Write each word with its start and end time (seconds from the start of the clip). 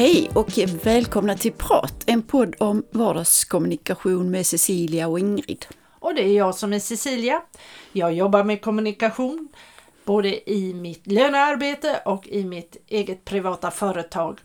Hej 0.00 0.30
och 0.34 0.58
välkomna 0.84 1.34
till 1.34 1.52
Prat, 1.52 2.04
en 2.06 2.22
podd 2.22 2.54
om 2.58 2.84
vardagskommunikation 2.90 4.30
med 4.30 4.46
Cecilia 4.46 5.08
och 5.08 5.18
Ingrid. 5.18 5.66
Och 5.98 6.14
det 6.14 6.22
är 6.22 6.36
jag 6.36 6.54
som 6.54 6.72
är 6.72 6.78
Cecilia. 6.78 7.42
Jag 7.92 8.12
jobbar 8.12 8.44
med 8.44 8.62
kommunikation 8.62 9.48
både 10.04 10.50
i 10.50 10.74
mitt 10.74 11.06
lönearbete 11.06 12.02
och 12.04 12.28
i 12.28 12.44
mitt 12.44 12.76
eget 12.86 13.24
privata 13.24 13.70
företag 13.70 14.38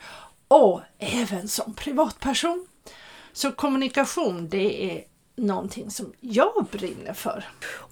och 0.48 0.82
även 1.00 1.48
som 1.48 1.74
privatperson. 1.74 2.66
Så 3.34 3.52
kommunikation 3.52 4.50
det 4.50 4.92
är 4.92 5.04
någonting 5.36 5.92
som 5.92 6.14
jag 6.20 6.66
brinner 6.72 7.14
för. 7.14 7.44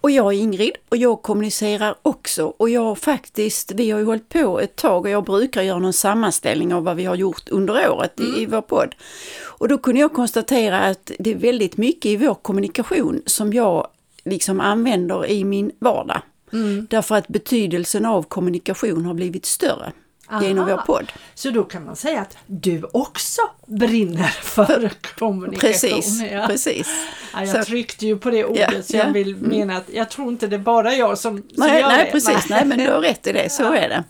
Och 0.01 0.11
jag 0.11 0.33
är 0.33 0.37
Ingrid 0.37 0.71
och 0.89 0.97
jag 0.97 1.21
kommunicerar 1.21 1.95
också 2.01 2.45
och 2.57 2.69
jag 2.69 2.97
faktiskt, 2.97 3.71
vi 3.71 3.91
har 3.91 3.99
ju 3.99 4.05
hållit 4.05 4.29
på 4.29 4.59
ett 4.59 4.75
tag 4.75 5.01
och 5.01 5.09
jag 5.09 5.23
brukar 5.23 5.61
göra 5.61 5.79
någon 5.79 5.93
sammanställning 5.93 6.73
av 6.73 6.83
vad 6.83 6.95
vi 6.95 7.05
har 7.05 7.15
gjort 7.15 7.49
under 7.49 7.89
året 7.89 8.19
mm. 8.19 8.35
i, 8.35 8.41
i 8.41 8.45
vår 8.45 8.61
podd. 8.61 8.95
Och 9.43 9.67
då 9.67 9.77
kunde 9.77 10.01
jag 10.01 10.13
konstatera 10.13 10.79
att 10.79 11.11
det 11.19 11.31
är 11.31 11.35
väldigt 11.35 11.77
mycket 11.77 12.05
i 12.05 12.17
vår 12.17 12.35
kommunikation 12.35 13.21
som 13.25 13.53
jag 13.53 13.87
liksom 14.25 14.59
använder 14.59 15.25
i 15.25 15.43
min 15.43 15.71
vardag. 15.79 16.21
Mm. 16.53 16.87
Därför 16.89 17.15
att 17.15 17.27
betydelsen 17.27 18.05
av 18.05 18.23
kommunikation 18.23 19.05
har 19.05 19.13
blivit 19.13 19.45
större. 19.45 19.91
Aha. 20.27 20.43
genom 20.43 20.65
vår 20.65 20.77
podd. 20.77 21.11
Så 21.33 21.49
då 21.49 21.63
kan 21.63 21.85
man 21.85 21.95
säga 21.95 22.21
att 22.21 22.37
du 22.45 22.83
också 22.91 23.41
brinner 23.67 24.27
för 24.27 24.91
kommunikation. 25.19 25.59
Precis, 25.71 26.21
ja. 26.31 26.47
precis. 26.47 26.87
Ja, 27.33 27.39
jag 27.39 27.49
så, 27.49 27.63
tryckte 27.63 28.05
ju 28.05 28.17
på 28.17 28.29
det 28.29 28.45
ordet 28.45 28.73
ja, 28.73 28.83
så 28.83 28.97
jag 28.97 29.11
vill 29.11 29.33
mm. 29.33 29.49
mena 29.49 29.77
att 29.77 29.89
jag 29.93 30.09
tror 30.09 30.29
inte 30.29 30.47
det 30.47 30.55
är 30.55 30.59
bara 30.59 30.93
jag 30.93 31.17
som, 31.17 31.37
som 31.37 31.47
nej, 31.55 31.81
gör 31.81 31.87
nej, 31.87 32.05
det. 32.05 32.11
Precis, 32.11 32.49
nej 32.49 32.65
men 32.65 32.77
du 32.77 32.91
har 32.91 32.99
rätt 32.99 33.27
i 33.27 33.31
det, 33.31 33.51
så 33.51 33.73
är 33.73 33.89
det. 33.89 34.03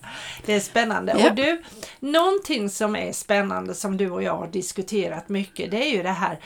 Det 0.46 0.54
är 0.54 0.60
spännande. 0.60 1.14
Och 1.14 1.36
du, 1.36 1.62
någonting 2.00 2.70
som 2.70 2.96
är 2.96 3.12
spännande 3.12 3.76
som 3.76 3.98
du 3.98 4.10
och 4.10 4.24
jag 4.24 4.38
har 4.38 4.48
diskuterat 4.48 5.30
mycket 5.30 5.72
det 5.72 5.86
är 5.86 5.96
ju 5.96 6.04
det 6.04 6.10
här 6.10 6.40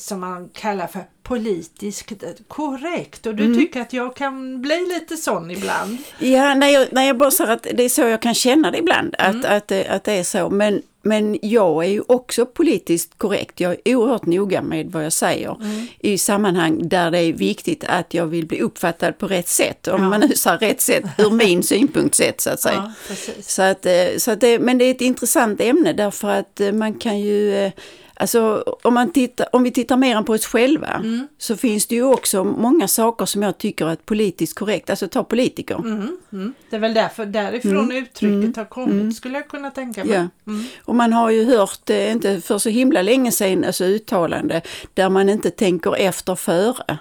som 0.00 0.20
man 0.20 0.48
kallar 0.48 0.86
för 0.86 1.04
politiskt 1.22 2.12
korrekt 2.48 3.26
och 3.26 3.34
du 3.34 3.44
mm. 3.44 3.58
tycker 3.58 3.80
att 3.80 3.92
jag 3.92 4.16
kan 4.16 4.62
bli 4.62 4.86
lite 4.88 5.16
sån 5.16 5.50
ibland? 5.50 5.98
Ja, 6.18 6.54
när 6.54 6.68
jag, 6.68 6.88
när 6.92 7.02
jag 7.02 7.16
bara 7.16 7.30
säger 7.30 7.52
att 7.52 7.66
det 7.74 7.82
är 7.82 7.88
så 7.88 8.00
jag 8.00 8.22
kan 8.22 8.34
känna 8.34 8.70
det 8.70 8.78
ibland, 8.78 9.14
mm. 9.18 9.38
att, 9.38 9.44
att, 9.44 9.72
att 9.88 10.04
det 10.04 10.12
är 10.12 10.22
så. 10.22 10.50
Men, 10.50 10.82
men 11.02 11.38
jag 11.42 11.84
är 11.84 11.88
ju 11.88 12.02
också 12.06 12.46
politiskt 12.46 13.18
korrekt. 13.18 13.60
Jag 13.60 13.76
är 13.84 13.96
oerhört 13.96 14.26
noga 14.26 14.62
med 14.62 14.92
vad 14.92 15.04
jag 15.04 15.12
säger 15.12 15.56
mm. 15.60 15.86
i 15.98 16.18
sammanhang 16.18 16.88
där 16.88 17.10
det 17.10 17.18
är 17.18 17.32
viktigt 17.32 17.84
att 17.84 18.14
jag 18.14 18.26
vill 18.26 18.46
bli 18.46 18.60
uppfattad 18.60 19.18
på 19.18 19.26
rätt 19.26 19.48
sätt. 19.48 19.88
Om 19.88 20.02
ja. 20.02 20.08
man 20.08 20.20
nu 20.20 20.28
säger 20.28 20.58
rätt 20.58 20.80
sätt 20.80 21.04
ur 21.18 21.30
min 21.30 21.62
synpunkt 21.62 22.14
sett 22.14 22.40
så 22.40 22.50
att 22.50 22.60
säga. 22.60 22.92
Ja, 23.08 23.14
så 23.42 23.62
att, 23.62 23.86
eh, 23.86 23.92
så 24.18 24.30
att 24.30 24.40
det, 24.40 24.58
men 24.58 24.78
det 24.78 24.84
är 24.84 24.90
ett 24.90 25.00
intressant 25.00 25.60
ämne 25.60 25.92
därför 25.92 26.28
att 26.28 26.60
eh, 26.60 26.72
man 26.72 26.94
kan 26.94 27.20
ju 27.20 27.54
eh, 27.54 27.72
Alltså 28.20 28.64
om, 28.82 28.94
man 28.94 29.12
tittar, 29.12 29.46
om 29.52 29.62
vi 29.62 29.70
tittar 29.70 29.96
mer 29.96 30.16
än 30.16 30.24
på 30.24 30.32
oss 30.32 30.46
själva 30.46 30.88
mm. 30.88 31.28
så 31.38 31.56
finns 31.56 31.86
det 31.86 31.94
ju 31.94 32.04
också 32.04 32.44
många 32.44 32.88
saker 32.88 33.26
som 33.26 33.42
jag 33.42 33.58
tycker 33.58 33.86
är 33.86 33.96
politiskt 33.96 34.58
korrekt, 34.58 34.90
alltså 34.90 35.08
ta 35.08 35.24
politiker. 35.24 35.74
Mm. 35.74 36.18
Mm. 36.32 36.54
Det 36.70 36.76
är 36.76 36.80
väl 36.80 36.94
därför 36.94 37.26
därifrån 37.26 37.84
mm. 37.84 37.96
uttrycket 37.96 38.44
mm. 38.44 38.52
har 38.56 38.64
kommit 38.64 38.92
mm. 38.92 39.12
skulle 39.12 39.34
jag 39.34 39.48
kunna 39.48 39.70
tänka 39.70 40.04
mig. 40.04 40.28
Ja. 40.44 40.52
Och 40.84 40.94
man 40.94 41.12
har 41.12 41.30
ju 41.30 41.44
hört, 41.44 41.90
eh, 41.90 42.12
inte 42.12 42.40
för 42.40 42.58
så 42.58 42.68
himla 42.68 43.02
länge 43.02 43.32
sedan, 43.32 43.64
alltså 43.64 43.84
uttalande 43.84 44.62
där 44.94 45.08
man 45.08 45.28
inte 45.28 45.50
tänker 45.50 45.96
efter 45.96 46.34
före. 46.34 46.98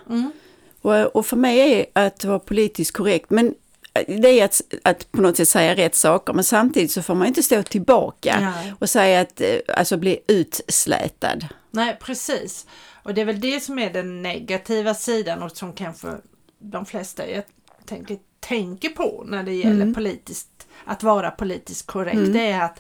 Och, 0.82 1.16
och 1.16 1.26
för 1.26 1.38
mig 1.38 1.92
är 1.94 2.06
att 2.06 2.26
vara 2.26 2.40
politiskt 2.40 2.98
korrekt, 2.98 3.30
men 3.30 3.54
det 4.08 4.40
är 4.40 4.46
att, 4.46 4.62
att 4.84 5.12
på 5.12 5.22
något 5.22 5.38
sätt 5.38 5.50
säga 5.50 5.76
rätt 5.76 5.96
saker 5.96 6.34
men 6.34 6.44
samtidigt 6.44 6.92
så 6.92 7.02
får 7.02 7.16
man 7.16 7.28
inte 7.28 7.44
stå 7.44 7.64
tillbaka 7.64 8.40
Nej. 8.40 8.74
och 8.80 8.90
säga 8.90 9.22
att, 9.22 9.42
eh, 9.42 9.58
alltså 9.78 9.98
bli 9.98 10.20
utslätad. 10.28 11.48
Nej 11.72 11.98
precis. 12.02 12.66
Och 13.04 13.14
det 13.14 13.22
är 13.22 13.26
väl 13.26 13.40
det 13.40 13.60
som 13.60 13.80
är 13.80 13.94
den 13.94 14.22
negativa 14.22 14.94
sidan 14.94 15.44
och 15.44 15.52
som 15.52 15.74
kanske 15.74 16.08
de 16.60 16.86
flesta 16.86 17.30
jag 17.30 17.44
tänker, 17.86 18.18
tänker 18.40 18.90
på 18.90 19.24
när 19.28 19.44
det 19.44 19.54
gäller 19.54 19.82
mm. 19.82 19.94
politiskt, 19.94 20.68
att 20.86 21.04
vara 21.04 21.32
politiskt 21.32 21.88
korrekt. 21.88 22.16
Mm. 22.16 22.34
Det 22.34 22.52
är 22.52 22.66
att 22.66 22.80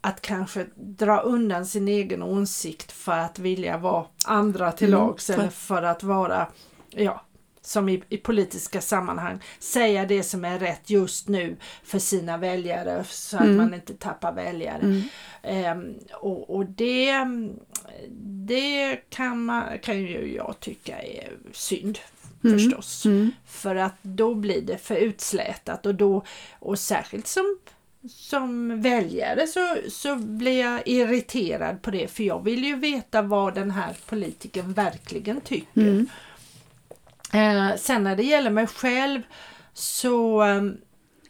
att 0.00 0.20
kanske 0.20 0.66
dra 0.74 1.20
undan 1.20 1.66
sin 1.66 1.88
egen 1.88 2.22
åsikt 2.22 2.92
för 2.92 3.18
att 3.18 3.38
vilja 3.38 3.78
vara 3.78 4.06
andra 4.24 4.72
till 4.72 4.94
mm. 4.94 5.00
lags 5.00 5.30
eller 5.30 5.48
för 5.48 5.82
att 5.82 6.02
vara 6.02 6.46
ja, 6.90 7.22
som 7.66 7.88
i, 7.88 8.02
i, 8.08 8.16
politiska 8.16 8.80
sammanhang 8.80 9.40
säga 9.58 10.06
det 10.06 10.22
som 10.22 10.44
är 10.44 10.58
rätt 10.58 10.90
just 10.90 11.28
nu 11.28 11.56
för 11.84 11.98
sina 11.98 12.36
väljare 12.36 13.04
så 13.10 13.36
att 13.36 13.42
mm. 13.42 13.56
man 13.56 13.74
inte 13.74 13.94
tappar 13.94 14.32
väljare. 14.32 14.80
Mm. 15.42 15.78
Um, 15.78 15.94
och, 16.12 16.56
och, 16.56 16.66
det, 16.66 17.24
det 18.48 18.96
kan, 19.08 19.44
man, 19.44 19.78
kan 19.78 19.98
ju 19.98 20.34
jag 20.34 20.54
tycka 20.60 21.02
är 21.02 21.32
synd 21.52 21.98
mm. 22.44 22.58
förstås. 22.58 23.06
Mm. 23.06 23.30
För 23.46 23.76
att 23.76 23.96
då 24.02 24.34
blir 24.34 24.62
det 24.62 24.78
för 24.78 24.96
utslätat 24.96 25.86
och 25.86 25.94
då 25.94 26.24
och 26.58 26.78
särskilt 26.78 27.26
som 27.26 27.58
som 28.08 28.80
väljare 28.82 29.46
så, 29.46 29.76
så 29.88 30.16
blir 30.16 30.60
jag 30.60 30.88
irriterad 30.88 31.82
på 31.82 31.90
det 31.90 32.08
för 32.08 32.24
jag 32.24 32.44
vill 32.44 32.64
ju 32.64 32.76
veta 32.76 33.22
vad 33.22 33.54
den 33.54 33.70
här 33.70 33.96
politikern 34.06 34.72
verkligen 34.72 35.40
tycker. 35.40 35.80
Mm. 35.80 36.06
Eh, 37.32 37.76
sen 37.76 38.04
när 38.04 38.16
det 38.16 38.22
gäller 38.22 38.50
mig 38.50 38.66
själv 38.66 39.22
så 39.72 40.42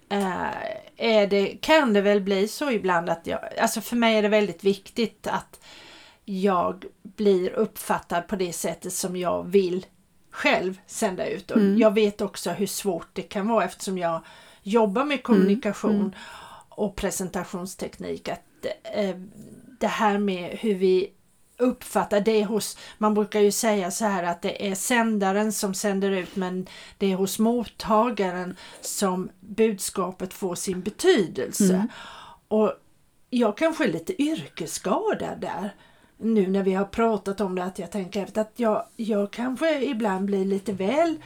eh, 0.08 0.50
är 0.96 1.26
det, 1.26 1.46
kan 1.46 1.92
det 1.92 2.00
väl 2.00 2.20
bli 2.20 2.48
så 2.48 2.70
ibland 2.70 3.10
att 3.10 3.26
jag, 3.26 3.40
alltså 3.60 3.80
för 3.80 3.96
mig 3.96 4.16
är 4.16 4.22
det 4.22 4.28
väldigt 4.28 4.64
viktigt 4.64 5.26
att 5.26 5.60
jag 6.24 6.84
blir 7.02 7.50
uppfattad 7.50 8.28
på 8.28 8.36
det 8.36 8.52
sättet 8.52 8.92
som 8.92 9.16
jag 9.16 9.44
vill 9.44 9.86
själv 10.30 10.80
sända 10.86 11.26
ut. 11.26 11.50
Och 11.50 11.56
mm. 11.56 11.78
Jag 11.78 11.94
vet 11.94 12.20
också 12.20 12.50
hur 12.50 12.66
svårt 12.66 13.08
det 13.12 13.22
kan 13.22 13.48
vara 13.48 13.64
eftersom 13.64 13.98
jag 13.98 14.20
jobbar 14.62 15.04
med 15.04 15.22
kommunikation 15.22 15.90
mm. 15.90 16.02
Mm. 16.02 16.14
och 16.68 16.96
presentationsteknik. 16.96 18.28
Att 18.28 18.66
eh, 18.94 19.16
det 19.80 19.86
här 19.86 20.18
med 20.18 20.58
hur 20.60 20.74
vi 20.74 21.10
uppfattar 21.58 22.20
det 22.20 22.44
hos, 22.44 22.78
man 22.98 23.14
brukar 23.14 23.40
ju 23.40 23.52
säga 23.52 23.90
så 23.90 24.04
här 24.04 24.22
att 24.22 24.42
det 24.42 24.68
är 24.70 24.74
sändaren 24.74 25.52
som 25.52 25.74
sänder 25.74 26.10
ut 26.10 26.36
men 26.36 26.66
det 26.98 27.12
är 27.12 27.16
hos 27.16 27.38
mottagaren 27.38 28.56
som 28.80 29.30
budskapet 29.40 30.34
får 30.34 30.54
sin 30.54 30.80
betydelse. 30.80 31.74
Mm. 31.74 31.88
Och 32.48 32.72
jag 33.30 33.56
kanske 33.56 33.84
är 33.84 33.92
lite 33.92 34.22
yrkesskadad 34.22 35.40
där 35.40 35.74
nu 36.18 36.46
när 36.46 36.62
vi 36.62 36.74
har 36.74 36.84
pratat 36.84 37.40
om 37.40 37.54
det 37.54 37.64
att 37.64 37.78
jag 37.78 37.90
tänker 37.90 38.40
att 38.40 38.52
jag, 38.56 38.86
jag 38.96 39.30
kanske 39.30 39.84
ibland 39.84 40.24
blir 40.24 40.44
lite 40.44 40.72
väl 40.72 41.18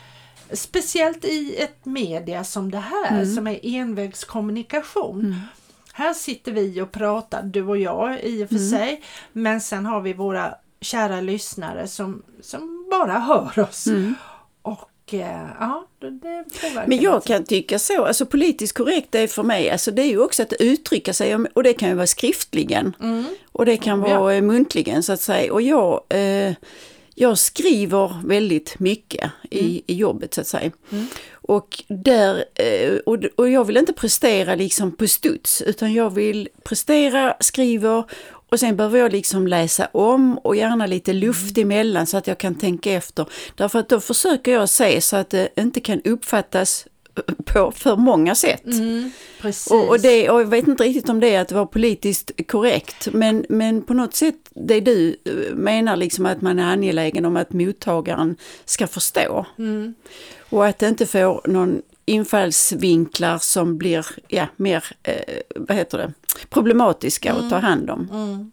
Speciellt 0.52 1.24
i 1.24 1.56
ett 1.58 1.84
media 1.84 2.44
som 2.44 2.70
det 2.70 2.78
här 2.78 3.10
mm. 3.10 3.34
som 3.34 3.46
är 3.46 3.66
envägskommunikation. 3.66 5.20
Mm. 5.20 5.40
Här 5.92 6.14
sitter 6.14 6.52
vi 6.52 6.80
och 6.80 6.92
pratar, 6.92 7.42
du 7.42 7.62
och 7.62 7.78
jag 7.78 8.22
i 8.22 8.44
och 8.44 8.48
för 8.48 8.56
mm. 8.56 8.70
sig. 8.70 9.02
Men 9.32 9.60
sen 9.60 9.86
har 9.86 10.00
vi 10.00 10.12
våra 10.12 10.54
kära 10.80 11.20
lyssnare 11.20 11.88
som, 11.88 12.22
som 12.42 12.88
bara 12.90 13.18
hör 13.18 13.58
oss. 13.58 13.86
Mm. 13.86 14.14
Och 14.62 15.14
eh, 15.14 15.46
ja, 15.60 15.86
det 16.00 16.44
påverkar. 16.60 16.86
Men 16.86 17.00
jag 17.00 17.24
kan 17.24 17.44
tycka 17.44 17.78
så, 17.78 18.04
alltså 18.04 18.26
politiskt 18.26 18.76
korrekt 18.76 19.14
är 19.14 19.26
för 19.26 19.42
mig, 19.42 19.70
alltså 19.70 19.90
det 19.90 20.02
är 20.02 20.06
ju 20.06 20.20
också 20.20 20.42
att 20.42 20.52
uttrycka 20.52 21.12
sig 21.12 21.36
och 21.52 21.62
det 21.62 21.72
kan 21.72 21.88
ju 21.88 21.94
vara 21.94 22.06
skriftligen. 22.06 22.96
Mm. 23.00 23.24
Och 23.52 23.66
det 23.66 23.76
kan 23.76 24.00
vara 24.00 24.34
ja. 24.34 24.40
muntligen 24.40 25.02
så 25.02 25.12
att 25.12 25.20
säga. 25.20 25.52
Och 25.52 25.62
jag 25.62 26.02
eh, 26.08 26.54
jag 27.20 27.38
skriver 27.38 28.20
väldigt 28.24 28.78
mycket 28.78 29.30
i, 29.50 29.60
mm. 29.60 29.82
i 29.86 29.94
jobbet 29.94 30.34
så 30.34 30.40
att 30.40 30.46
säga. 30.46 30.70
Mm. 30.90 31.06
Och, 31.32 31.84
där, 31.88 32.44
eh, 32.54 32.96
och, 33.36 33.50
jag 33.50 33.64
vill 33.64 33.76
inte 33.76 33.92
prestera 33.92 34.54
liksom 34.54 34.96
på 34.96 35.06
studs 35.06 35.62
utan 35.62 35.92
jag 35.92 36.10
vill 36.10 36.48
prestera, 36.64 37.36
skriver 37.40 38.04
och 38.50 38.60
sen 38.60 38.76
behöver 38.76 38.98
jag 38.98 39.12
liksom 39.12 39.46
läsa 39.46 39.88
om 39.92 40.38
och 40.38 40.56
gärna 40.56 40.86
lite 40.86 41.12
luft 41.12 41.56
mm. 41.56 41.70
emellan 41.70 42.06
så 42.06 42.16
att 42.16 42.26
jag 42.26 42.38
kan 42.38 42.54
tänka 42.54 42.92
efter. 42.92 43.26
Därför 43.54 43.78
att 43.78 43.88
då 43.88 44.00
försöker 44.00 44.52
jag 44.52 44.68
se 44.68 45.00
så 45.00 45.16
att 45.16 45.30
det 45.30 45.48
inte 45.56 45.80
kan 45.80 46.00
uppfattas 46.04 46.86
på 47.44 47.72
för 47.72 47.96
många 47.96 48.34
sätt. 48.34 48.64
Mm, 48.64 49.10
och, 49.70 49.88
och, 49.88 50.00
det, 50.00 50.30
och 50.30 50.40
jag 50.40 50.46
vet 50.46 50.68
inte 50.68 50.84
riktigt 50.84 51.08
om 51.08 51.20
det 51.20 51.34
är 51.34 51.40
att 51.40 51.52
vara 51.52 51.66
politiskt 51.66 52.30
korrekt 52.48 53.08
men, 53.12 53.46
men 53.48 53.82
på 53.82 53.94
något 53.94 54.14
sätt 54.14 54.34
det 54.54 54.80
du 54.80 55.16
eh, 55.24 55.54
menar 55.54 55.96
liksom 55.96 56.26
att 56.26 56.40
man 56.40 56.58
är 56.58 56.72
angelägen 56.72 57.24
om 57.24 57.36
att 57.36 57.52
mottagaren 57.52 58.36
ska 58.64 58.86
förstå. 58.86 59.46
Mm. 59.58 59.94
Och 60.50 60.66
att 60.66 60.78
det 60.78 60.88
inte 60.88 61.06
får 61.06 61.48
någon 61.48 61.82
infallsvinklar 62.04 63.38
som 63.38 63.78
blir 63.78 64.06
ja, 64.28 64.46
mer 64.56 64.84
eh, 65.02 65.14
vad 65.56 65.76
heter 65.76 65.98
det, 65.98 66.12
problematiska 66.48 67.30
mm. 67.30 67.44
att 67.44 67.50
ta 67.50 67.58
hand 67.58 67.90
om. 67.90 68.08
Mm. 68.12 68.52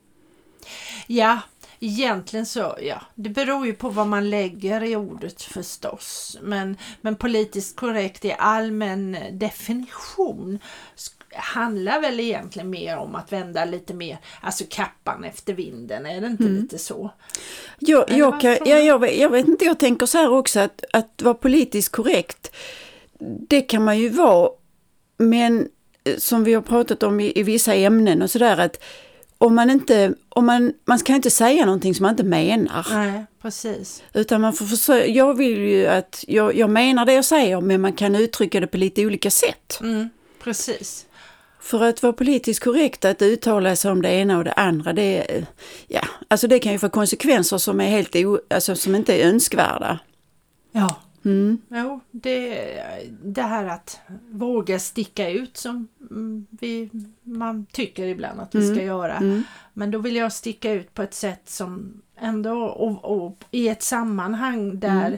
Ja, 1.08 1.40
egentligen 1.80 2.46
så, 2.46 2.78
ja, 2.82 3.02
det 3.16 3.30
beror 3.30 3.66
ju 3.66 3.74
på 3.74 3.90
vad 3.90 4.08
man 4.08 4.30
lägger 4.30 4.84
i 4.84 4.96
ordet 4.96 5.42
förstås. 5.42 6.38
Men, 6.42 6.78
men 7.02 7.16
politiskt 7.16 7.76
korrekt 7.76 8.26
i 8.26 8.36
allmän 8.40 9.18
definition 9.32 10.60
handlar 11.34 12.02
väl 12.02 12.20
egentligen 12.20 12.70
mer 12.70 12.98
om 12.98 13.16
att 13.16 13.32
vända 13.32 13.66
lite 13.66 13.94
mer, 13.94 14.18
alltså 14.42 14.64
kappan 14.70 15.24
efter 15.24 15.54
vinden, 15.54 16.06
är 16.06 16.22
det 16.22 16.28
inte 16.28 16.44
mm. 16.44 16.62
lite 16.62 16.78
så? 16.78 17.12
Jo, 17.80 18.04
jag, 18.08 18.42
kan, 18.42 18.58
ja, 18.66 18.78
jag, 18.78 19.16
jag 19.16 19.30
vet 19.30 19.48
inte, 19.48 19.66
jag 19.66 19.80
tänker 19.80 20.06
så 20.06 20.18
här 20.18 20.32
också 20.32 20.60
att, 20.60 20.84
att 20.94 21.22
vara 21.22 21.34
politiskt 21.34 21.92
korrekt, 21.92 22.52
det 23.20 23.62
kan 23.62 23.84
man 23.84 24.00
ju 24.00 24.10
vara, 24.10 24.50
men 25.18 25.70
eh, 26.04 26.18
som 26.18 26.44
vi 26.44 26.54
har 26.54 26.62
pratat 26.62 27.04
om 27.04 27.20
i, 27.20 27.40
i 27.40 27.44
vissa 27.44 27.74
ämnen 27.76 28.22
och 28.22 28.32
sådär 28.32 28.58
att 28.58 28.84
om 29.38 29.56
man 29.56 29.70
inte, 29.70 30.14
om 30.30 30.46
man, 30.46 30.74
man 30.86 31.00
kan 31.00 31.16
inte 31.16 31.32
säga 31.32 31.66
någonting 31.66 31.96
som 31.96 32.04
man 32.04 32.12
inte 32.12 32.24
menar. 32.24 32.88
Nej, 32.90 33.26
precis. 33.42 34.04
Utan 34.14 34.42
man 34.42 34.54
får 34.54 34.66
försöka, 34.66 35.08
jag 35.08 35.38
vill 35.38 35.60
ju 35.60 35.88
att, 35.88 36.24
jag, 36.28 36.56
jag 36.56 36.70
menar 36.70 37.06
det 37.06 37.14
jag 37.14 37.26
säger 37.26 37.62
men 37.62 37.82
man 37.82 37.94
kan 37.94 38.16
uttrycka 38.16 38.60
det 38.60 38.68
på 38.68 38.78
lite 38.78 39.06
olika 39.06 39.32
sätt. 39.32 39.80
Mm, 39.82 40.10
precis. 40.44 41.06
För 41.60 41.84
att 41.84 42.04
vara 42.04 42.14
politiskt 42.14 42.64
korrekt 42.64 43.06
att 43.06 43.22
uttala 43.22 43.76
sig 43.76 43.92
om 43.92 44.02
det 44.02 44.10
ena 44.10 44.38
och 44.38 44.44
det 44.44 44.54
andra, 44.54 44.94
det, 44.94 45.46
ja, 45.88 46.02
alltså 46.28 46.48
det 46.48 46.60
kan 46.60 46.72
ju 46.72 46.80
få 46.80 46.90
konsekvenser 46.90 47.58
som 47.58 47.82
är 47.82 47.90
helt 47.90 48.16
o, 48.16 48.40
alltså 48.50 48.76
som 48.76 48.96
inte 48.96 49.14
är 49.14 49.28
önskvärda. 49.28 50.00
Ja. 50.72 50.96
Mm. 51.26 51.62
Jo, 51.70 52.00
det, 52.12 52.64
det 53.24 53.42
här 53.42 53.66
att 53.66 54.00
våga 54.32 54.80
sticka 54.80 55.30
ut 55.30 55.58
som 55.58 55.88
vi, 56.50 56.90
man 57.24 57.66
tycker 57.72 58.08
ibland 58.08 58.40
att 58.40 58.56
vi 58.56 58.62
ska 58.62 58.74
mm. 58.74 58.86
göra. 58.86 59.18
Mm. 59.18 59.44
Men 59.74 59.92
då 59.92 60.00
vill 60.00 60.16
jag 60.16 60.34
sticka 60.34 60.72
ut 60.72 60.94
på 60.94 61.02
ett 61.02 61.14
sätt 61.14 61.50
som 61.50 62.02
ändå 62.20 62.64
och, 62.64 63.26
och 63.26 63.44
i 63.52 63.68
ett 63.70 63.84
sammanhang 63.84 64.80
där 64.80 65.08
mm 65.08 65.18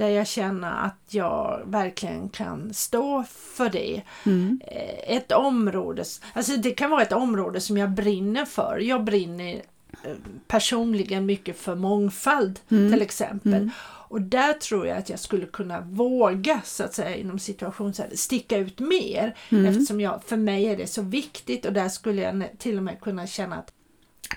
där 0.00 0.08
jag 0.08 0.26
känner 0.26 0.84
att 0.84 1.14
jag 1.14 1.62
verkligen 1.66 2.28
kan 2.28 2.74
stå 2.74 3.24
för 3.28 3.68
det. 3.70 4.02
Mm. 4.26 4.60
Eh, 4.66 5.16
ett 5.16 5.32
område, 5.32 6.04
alltså 6.32 6.56
det 6.56 6.70
kan 6.70 6.90
vara 6.90 7.02
ett 7.02 7.12
område 7.12 7.60
som 7.60 7.76
jag 7.76 7.90
brinner 7.90 8.44
för. 8.44 8.78
Jag 8.78 9.04
brinner 9.04 9.62
eh, 10.02 10.12
personligen 10.48 11.26
mycket 11.26 11.58
för 11.58 11.74
mångfald 11.74 12.60
mm. 12.68 12.92
till 12.92 13.02
exempel. 13.02 13.70
Och 14.10 14.22
där 14.22 14.52
tror 14.52 14.86
jag 14.86 14.98
att 14.98 15.08
jag 15.08 15.18
skulle 15.18 15.46
kunna 15.46 15.80
våga 15.80 16.60
så 16.64 16.84
att 16.84 16.94
säga 16.94 17.16
inom 17.16 17.38
situation 17.38 17.94
sticka 18.14 18.56
ut 18.56 18.78
mer 18.78 19.36
mm. 19.50 19.66
eftersom 19.66 20.00
jag, 20.00 20.22
för 20.24 20.36
mig 20.36 20.64
är 20.64 20.76
det 20.76 20.86
så 20.86 21.02
viktigt 21.02 21.66
och 21.66 21.72
där 21.72 21.88
skulle 21.88 22.22
jag 22.22 22.44
till 22.58 22.76
och 22.76 22.82
med 22.82 23.00
kunna 23.00 23.26
känna 23.26 23.56
att 23.56 23.72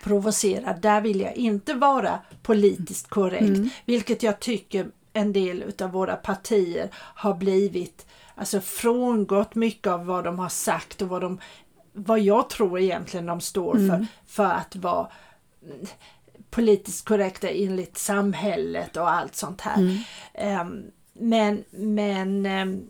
provocera, 0.03 0.73
där 0.73 1.01
vill 1.01 1.21
jag 1.21 1.35
inte 1.35 1.73
vara 1.73 2.19
politiskt 2.41 3.07
korrekt, 3.07 3.43
mm. 3.43 3.69
vilket 3.85 4.23
jag 4.23 4.39
tycker 4.39 4.87
en 5.13 5.33
del 5.33 5.63
utav 5.63 5.91
våra 5.91 6.15
partier 6.15 6.89
har 6.95 7.33
blivit 7.33 8.05
alltså 8.35 8.61
frångått 8.61 9.55
mycket 9.55 9.87
av 9.87 10.05
vad 10.05 10.23
de 10.23 10.39
har 10.39 10.49
sagt 10.49 11.01
och 11.01 11.07
vad 11.07 11.21
de 11.21 11.39
vad 11.93 12.19
jag 12.19 12.49
tror 12.49 12.79
egentligen 12.79 13.25
de 13.25 13.41
står 13.41 13.73
för 13.73 13.79
mm. 13.79 14.05
för 14.27 14.45
att 14.45 14.75
vara 14.75 15.07
politiskt 16.53 17.05
korrekta 17.05 17.49
enligt 17.49 17.97
samhället 17.97 18.97
och 18.97 19.11
allt 19.11 19.35
sånt 19.35 19.61
här. 19.61 19.77
Mm. 19.77 20.61
Um, 20.61 20.91
men 21.13 21.63
men 21.71 22.45
um, 22.45 22.89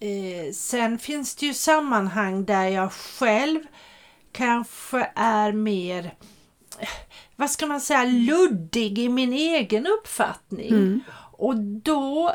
eh, 0.00 0.52
sen 0.52 0.98
finns 0.98 1.36
det 1.36 1.46
ju 1.46 1.54
sammanhang 1.54 2.44
där 2.44 2.68
jag 2.68 2.92
själv 2.92 3.60
kanske 4.32 5.10
är 5.14 5.52
mer 5.52 6.14
vad 7.36 7.50
ska 7.50 7.66
man 7.66 7.80
säga, 7.80 8.04
luddig 8.04 8.98
i 8.98 9.08
min 9.08 9.32
egen 9.32 9.86
uppfattning. 9.86 10.68
Mm. 10.68 11.00
Och 11.36 11.56
då 11.56 12.32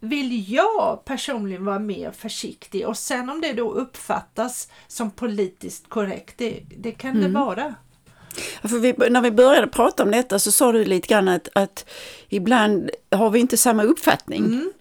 vill 0.00 0.52
jag 0.52 1.04
personligen 1.04 1.64
vara 1.64 1.78
mer 1.78 2.10
försiktig 2.10 2.88
och 2.88 2.98
sen 2.98 3.30
om 3.30 3.40
det 3.40 3.52
då 3.52 3.72
uppfattas 3.72 4.68
som 4.86 5.10
politiskt 5.10 5.88
korrekt, 5.88 6.38
det, 6.38 6.62
det 6.78 6.92
kan 6.92 7.10
mm. 7.10 7.22
det 7.22 7.38
vara. 7.38 7.74
För 8.62 8.78
vi, 8.78 8.94
när 9.10 9.20
vi 9.20 9.30
började 9.30 9.66
prata 9.66 10.02
om 10.02 10.10
detta 10.10 10.38
så 10.38 10.52
sa 10.52 10.72
du 10.72 10.84
lite 10.84 11.08
grann 11.08 11.28
att, 11.28 11.48
att 11.52 11.84
ibland 12.28 12.90
har 13.10 13.30
vi 13.30 13.40
inte 13.40 13.56
samma 13.56 13.82
uppfattning. 13.82 14.44
Mm. 14.44 14.72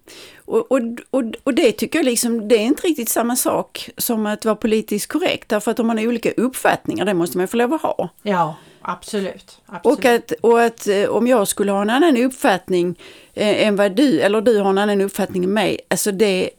Och, 0.48 0.72
och, 0.72 0.82
och, 1.10 1.24
och, 1.44 1.54
det 1.54 1.72
tycker 1.72 2.00
jag 2.00 2.06
liksom, 2.06 2.48
det 2.48 2.56
är 2.56 2.64
inte 2.64 2.88
riktigt 2.88 3.10
samma 3.10 3.36
sak 3.36 3.90
som 3.98 4.26
att 4.26 4.46
vara 4.46 4.56
politiskt 4.56 5.08
korrekt. 5.08 5.50
Därför 5.50 5.72
att 5.72 5.80
om 5.80 5.88
man 5.88 5.98
har 5.98 6.08
olika 6.08 6.32
uppfattningar, 6.32 7.06
det 7.06 7.14
måste 7.14 7.38
man 7.38 7.48
få 7.48 7.58
lov 7.58 7.74
att 7.74 7.82
ha. 7.82 8.10
Ja, 8.24 8.56
absolut. 8.82 9.62
absolut. 9.66 10.00
Och, 10.00 10.06
att, 10.06 10.32
och 10.32 10.62
att 10.62 10.88
eh, 10.88 11.10
om 11.10 11.28
jag 11.28 11.48
skulle 11.48 11.72
ha 11.72 11.82
en 11.82 11.90
annan 11.90 12.18
uppfattning 12.18 13.00
eh, 13.34 13.68
än 13.68 13.76
vad 13.76 13.96
du, 13.96 14.20
eller 14.20 14.42
du 14.42 14.58
har 14.58 14.70
en 14.70 14.78
annan 14.78 15.02
uppfattning 15.02 15.44
än 15.44 15.54
mig, 15.54 15.80
alltså 15.90 16.12
det, 16.12 16.50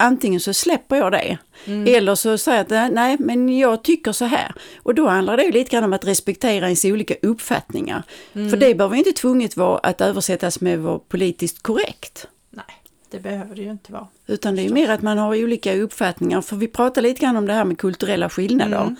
antingen 0.00 0.40
så 0.40 0.54
släpper 0.54 0.96
jag 0.96 1.12
det. 1.12 1.38
Mm. 1.64 1.94
Eller 1.94 2.14
så 2.14 2.38
säger 2.38 2.66
jag 2.68 2.86
att 2.86 2.92
nej, 2.92 3.16
men 3.20 3.58
jag 3.58 3.84
tycker 3.84 4.12
så 4.12 4.24
här. 4.24 4.54
Och 4.82 4.94
då 4.94 5.08
handlar 5.08 5.36
det 5.36 5.50
lite 5.50 5.70
grann 5.70 5.84
om 5.84 5.92
att 5.92 6.06
respektera 6.06 6.64
ens 6.64 6.84
olika 6.84 7.14
uppfattningar. 7.22 8.02
Mm. 8.32 8.50
För 8.50 8.56
det 8.56 8.74
behöver 8.74 8.96
inte 8.96 9.12
tvunget 9.12 9.56
vara 9.56 9.78
att 9.78 10.00
översättas 10.00 10.60
med 10.60 10.74
att 10.78 10.84
vara 10.84 10.98
politiskt 10.98 11.62
korrekt. 11.62 12.26
Nej, 12.50 12.64
det 13.10 13.20
behöver 13.20 13.54
det 13.54 13.62
ju 13.62 13.70
inte 13.70 13.92
vara. 13.92 14.06
Utan 14.26 14.56
det 14.56 14.66
är 14.66 14.70
mer 14.70 14.90
att 14.90 15.02
man 15.02 15.18
har 15.18 15.44
olika 15.44 15.76
uppfattningar. 15.76 16.40
För 16.40 16.56
vi 16.56 16.68
pratar 16.68 17.02
lite 17.02 17.20
grann 17.20 17.36
om 17.36 17.46
det 17.46 17.52
här 17.52 17.64
med 17.64 17.78
kulturella 17.78 18.30
skillnader. 18.30 18.82
Mm. 18.82 18.96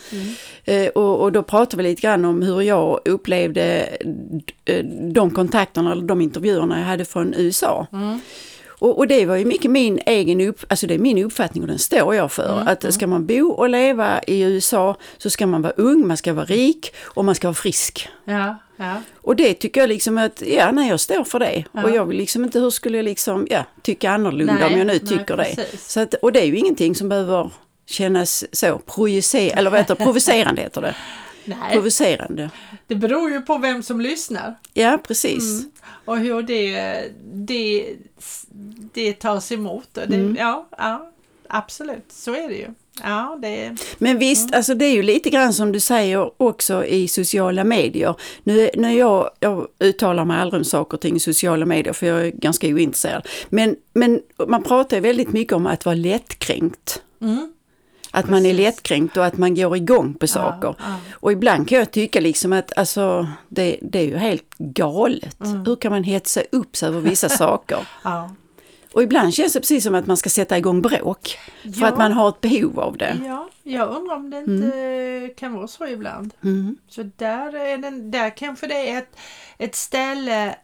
Mm. 0.64 0.86
Eh, 0.86 0.88
och, 0.88 1.20
och, 1.20 1.32
då 1.32 1.42
pratar 1.42 1.78
vi 1.78 1.82
lite 1.82 2.02
grann 2.02 2.24
om 2.24 2.42
hur 2.42 2.62
jag 2.62 3.00
upplevde 3.04 3.88
eh, 4.64 4.84
de 5.12 5.30
kontakterna, 5.30 5.92
eller 5.92 6.02
de 6.02 6.20
intervjuerna 6.20 6.78
jag 6.78 6.86
hade 6.86 7.04
från 7.04 7.34
USA. 7.34 7.86
Och, 8.80 8.98
och, 8.98 9.06
det 9.06 9.26
var 9.26 9.36
ju 9.36 9.44
mycket 9.44 9.70
min 9.70 10.00
egen 10.06 10.40
upp, 10.40 10.64
alltså 10.68 10.86
det 10.86 10.94
är 10.94 10.98
min 10.98 11.18
uppfattning 11.18 11.62
och 11.62 11.68
den 11.68 11.78
står 11.78 12.14
jag 12.14 12.32
för. 12.32 12.52
Mm, 12.52 12.68
att 12.68 12.84
mm. 12.84 12.92
ska 12.92 13.06
man 13.06 13.26
bo 13.26 13.50
och 13.50 13.68
leva 13.68 14.20
i 14.26 14.40
USA 14.40 14.96
så 15.18 15.30
ska 15.30 15.46
man 15.46 15.62
vara 15.62 15.72
ung, 15.76 16.06
man 16.06 16.16
ska 16.16 16.32
vara 16.32 16.44
rik 16.44 16.94
och 16.98 17.24
man 17.24 17.34
ska 17.34 17.48
vara 17.48 17.54
frisk. 17.54 18.08
Ja, 18.24 18.56
ja. 18.76 19.02
Och 19.16 19.36
det 19.36 19.54
tycker 19.54 19.80
jag 19.80 19.88
liksom 19.88 20.18
att, 20.18 20.42
ja 20.46 20.70
nej 20.72 20.88
jag 20.88 21.00
står 21.00 21.24
för 21.24 21.38
det. 21.38 21.64
Ja. 21.72 21.84
Och 21.84 21.90
jag 21.90 22.06
vill 22.06 22.16
liksom 22.16 22.44
inte, 22.44 22.60
hur 22.60 22.70
skulle 22.70 22.96
jag 22.96 23.04
liksom, 23.04 23.46
ja, 23.50 23.64
tycka 23.82 24.10
annorlunda 24.10 24.54
nej, 24.54 24.72
om 24.72 24.78
jag 24.78 24.86
nu 24.86 24.98
tycker 24.98 25.36
nej, 25.36 25.54
det. 25.56 25.78
Så 25.78 26.00
att, 26.00 26.14
och 26.14 26.32
det 26.32 26.40
är 26.40 26.46
ju 26.46 26.56
ingenting 26.56 26.94
som 26.94 27.08
behöver 27.08 27.50
kännas 27.86 28.44
så 28.52 28.78
projicerande, 28.78 29.60
eller 29.60 29.70
vad 29.70 29.80
heter 29.80 29.94
det, 29.94 30.04
provocerande 30.04 30.62
heter 30.62 30.80
det. 30.80 30.94
Nej. 31.44 31.72
Provocerande. 31.72 32.50
Det 32.86 32.94
beror 32.94 33.30
ju 33.30 33.40
på 33.40 33.58
vem 33.58 33.82
som 33.82 34.00
lyssnar. 34.00 34.54
Ja, 34.74 34.98
precis. 35.06 35.60
Mm. 35.60 35.70
Och 36.04 36.18
hur 36.18 36.42
det, 36.42 37.04
det, 37.32 37.94
det 38.92 39.12
tas 39.12 39.52
emot. 39.52 39.88
Det, 39.92 40.02
mm. 40.02 40.36
ja, 40.38 40.68
ja, 40.78 41.10
absolut, 41.48 42.12
så 42.12 42.34
är 42.34 42.48
det 42.48 42.54
ju. 42.54 42.68
Ja, 43.02 43.38
det... 43.42 43.76
Men 43.98 44.18
visst, 44.18 44.48
mm. 44.48 44.56
alltså 44.56 44.74
det 44.74 44.84
är 44.84 44.92
ju 44.92 45.02
lite 45.02 45.30
grann 45.30 45.52
som 45.52 45.72
du 45.72 45.80
säger 45.80 46.42
också 46.42 46.84
i 46.84 47.08
sociala 47.08 47.64
medier. 47.64 48.14
Nu, 48.42 48.70
nu 48.74 48.92
jag, 48.92 49.30
jag 49.40 49.66
uttalar 49.78 50.24
mig 50.24 50.40
aldrig 50.40 50.60
om 50.60 50.64
saker 50.64 50.96
och 50.96 51.00
ting 51.00 51.16
i 51.16 51.20
sociala 51.20 51.66
medier 51.66 51.92
för 51.92 52.06
jag 52.06 52.26
är 52.26 52.30
ganska 52.30 52.66
ointresserad. 52.66 53.28
Men, 53.48 53.76
men 53.92 54.20
man 54.48 54.62
pratar 54.62 55.00
väldigt 55.00 55.32
mycket 55.32 55.52
om 55.52 55.66
att 55.66 55.84
vara 55.84 55.96
lättkränkt. 55.96 57.02
Mm. 57.20 57.52
Att 58.12 58.12
Precis. 58.12 58.30
man 58.30 58.46
är 58.46 58.54
lättkränkt 58.54 59.16
och 59.16 59.26
att 59.26 59.38
man 59.38 59.54
går 59.54 59.76
igång 59.76 60.14
på 60.14 60.26
saker. 60.26 60.74
Ja, 60.78 60.84
ja. 60.86 60.96
Och 61.12 61.32
ibland 61.32 61.68
kan 61.68 61.78
jag 61.78 61.90
tycka 61.90 62.20
liksom 62.20 62.52
att 62.52 62.78
alltså, 62.78 63.28
det, 63.48 63.78
det 63.82 63.98
är 63.98 64.06
ju 64.06 64.16
helt 64.16 64.54
galet. 64.58 65.40
Mm. 65.40 65.64
Hur 65.66 65.76
kan 65.76 65.92
man 65.92 66.04
hetsa 66.04 66.40
upp 66.52 66.76
sig 66.76 66.88
över 66.88 67.00
vissa 67.00 67.28
saker? 67.42 67.88
Ja. 68.04 68.30
Och 68.92 69.02
ibland 69.02 69.34
känns 69.34 69.52
det 69.52 69.60
precis 69.60 69.84
som 69.84 69.94
att 69.94 70.06
man 70.06 70.16
ska 70.16 70.28
sätta 70.30 70.58
igång 70.58 70.82
bråk. 70.82 71.38
För 71.78 71.86
att 71.86 71.98
man 71.98 72.12
har 72.12 72.28
ett 72.28 72.40
behov 72.40 72.80
av 72.80 72.96
det. 72.96 73.16
Ja, 73.26 73.48
jag 73.62 73.88
undrar 73.88 74.16
om 74.16 74.30
det 74.30 74.38
inte 74.38 74.78
mm. 74.78 75.30
kan 75.36 75.54
vara 75.54 75.66
så 75.66 75.86
ibland. 75.86 76.34
Mm. 76.44 76.76
Så 76.88 77.02
där, 77.16 77.56
är 77.56 77.78
den, 77.78 78.10
där 78.10 78.36
kanske 78.36 78.66
det 78.66 78.90
är 78.90 78.98
ett, 78.98 79.16
ett 79.58 79.74
ställe 79.74 80.54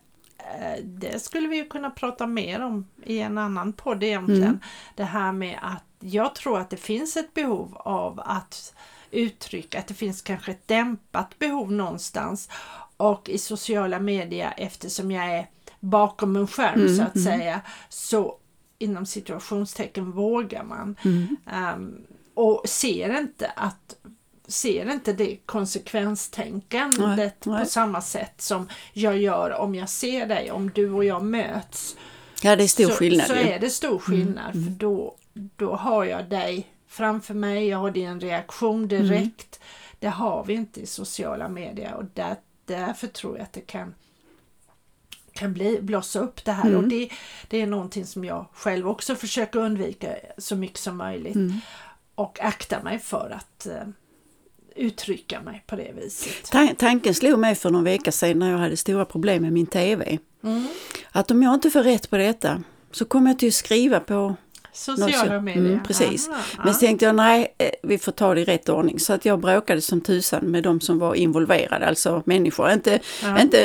det 0.85 1.23
skulle 1.23 1.49
vi 1.49 1.65
kunna 1.65 1.91
prata 1.91 2.27
mer 2.27 2.63
om 2.63 2.87
i 3.05 3.19
en 3.19 3.39
annan 3.39 3.73
podd 3.73 4.03
egentligen. 4.03 4.43
Mm. 4.43 4.61
Det 4.95 5.05
här 5.05 5.33
med 5.33 5.59
att 5.63 5.85
jag 6.01 6.35
tror 6.35 6.59
att 6.59 6.71
det 6.71 6.77
finns 6.77 7.17
ett 7.17 7.35
behov 7.35 7.77
av 7.77 8.21
att 8.21 8.75
uttrycka 9.11 9.79
att 9.79 9.87
det 9.87 9.95
finns 9.95 10.23
kanske 10.23 10.51
ett 10.53 10.69
dämpat 10.69 11.39
behov 11.39 11.73
någonstans 11.73 12.49
och 12.97 13.29
i 13.29 13.39
sociala 13.39 14.01
medier 14.01 14.55
eftersom 14.57 15.11
jag 15.11 15.25
är 15.25 15.47
bakom 15.81 16.37
en 16.37 16.47
skärm 16.47 16.81
mm, 16.81 16.97
så 16.97 17.03
att 17.03 17.17
mm. 17.17 17.25
säga 17.25 17.61
så 17.89 18.39
inom 18.79 19.07
situationstecken 19.07 20.13
vågar 20.13 20.65
man 20.65 20.97
um, 21.75 22.07
och 22.35 22.63
ser 22.69 23.19
inte 23.19 23.53
att 23.57 23.97
ser 24.49 24.93
inte 24.93 25.13
det 25.13 25.37
konsekvenstänkandet 25.47 27.17
nej, 27.17 27.33
nej. 27.45 27.65
på 27.65 27.71
samma 27.71 28.01
sätt 28.01 28.41
som 28.41 28.69
jag 28.93 29.19
gör 29.19 29.51
om 29.51 29.75
jag 29.75 29.89
ser 29.89 30.27
dig, 30.27 30.51
om 30.51 30.71
du 30.71 30.91
och 30.91 31.05
jag 31.05 31.25
möts. 31.25 31.97
Ja, 32.43 32.57
det 32.57 32.65
är 32.65 32.69
stor 32.69 32.89
så, 32.89 32.95
skillnad. 32.95 33.27
Så 33.27 33.35
är 33.35 33.59
det 33.59 33.71
stor 33.71 33.99
skillnad 33.99 34.55
mm, 34.55 34.65
för 34.65 34.69
mm. 34.69 34.79
då 34.79 35.17
då 35.57 35.75
har 35.77 36.05
jag 36.05 36.29
dig 36.29 36.67
framför 36.87 37.35
mig, 37.35 37.69
jag 37.69 37.79
har 37.79 37.91
din 37.91 38.21
reaktion 38.21 38.89
direkt. 38.89 39.59
Mm. 39.61 39.69
Det 39.99 40.09
har 40.09 40.45
vi 40.45 40.55
inte 40.55 40.81
i 40.81 40.87
sociala 40.87 41.49
medier 41.49 41.95
och 41.95 42.05
där 42.15 42.37
därför 42.65 43.07
tror 43.07 43.37
jag 43.37 43.43
att 43.43 43.53
det 43.53 43.61
kan 43.61 43.95
kan 45.33 45.53
bli, 45.53 45.79
blossa 45.83 46.21
upp 46.21 46.45
det 46.45 46.53
här 46.53 46.69
Mm. 46.69 46.77
och 46.77 46.89
det, 46.89 47.11
det 47.49 47.63
är 47.63 47.67
någonting 47.67 48.07
som 48.07 48.25
jag 48.25 48.47
själv 48.53 48.89
också 48.89 49.15
försöker 49.15 49.61
undvika 49.61 50.17
så 50.39 50.57
mycket 50.57 50.79
som 50.79 50.97
möjligt 50.97 51.35
Mm. 51.35 51.61
och 52.15 52.41
akta 52.41 52.83
mig 52.83 52.99
för 52.99 53.31
att 53.37 53.67
eh, 53.67 53.83
uttrycka 54.77 55.41
mig 55.41 55.63
på 55.67 55.77
det 55.77 55.93
viset. 56.03 56.51
Tan- 56.53 56.75
Tanken 56.79 57.15
slog 57.15 57.39
mig 57.39 57.55
för 57.55 57.71
någon 57.71 57.85
vecka 57.85 58.13
sedan 58.13 58.39
när 58.39 58.51
jag 58.51 58.59
hade 58.59 58.77
stora 58.77 59.05
problem 59.05 59.43
med 59.43 59.53
min 59.53 59.67
TV. 59.67 60.19
Mm. 60.45 60.67
Att 61.13 61.31
om 61.31 61.43
jag 61.43 61.55
inte 61.55 61.71
får 61.71 61.83
rätt 61.83 62.11
på 62.11 62.17
detta 62.17 62.63
så 62.93 63.05
kommer 63.05 63.31
jag 63.31 63.39
till 63.39 63.49
att 63.49 63.55
skriva 63.55 64.01
på 64.01 64.37
Sociala 64.77 65.41
medier. 65.41 65.65
Mm, 65.67 65.83
precis. 65.85 66.29
Aha, 66.29 66.39
Men 66.65 66.75
så 66.75 66.81
tänkte 66.81 67.05
jag 67.07 67.15
nej, 67.15 67.55
eh, 67.59 67.71
vi 67.83 67.99
får 67.99 68.13
ta 68.13 68.35
det 68.35 68.41
i 68.41 68.45
rätt 68.45 68.69
ordning. 68.69 69.01
Så 69.01 69.13
att 69.13 69.25
jag 69.25 69.41
bråkade 69.41 69.81
som 69.81 70.01
tusan 70.01 70.45
med 70.45 70.63
de 70.63 70.81
som 70.81 70.99
var 70.99 71.15
involverade, 71.15 71.87
alltså 71.87 72.23
människor. 72.27 72.71
Inte, 72.71 73.01
Ja. 73.23 73.41
inte 73.41 73.59